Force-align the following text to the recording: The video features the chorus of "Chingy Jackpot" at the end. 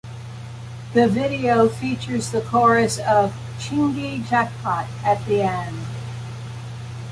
The 0.95 1.07
video 1.07 1.69
features 1.69 2.31
the 2.31 2.41
chorus 2.41 2.97
of 2.97 3.35
"Chingy 3.59 4.25
Jackpot" 4.27 4.87
at 5.05 5.23
the 5.27 5.43
end. 5.43 5.77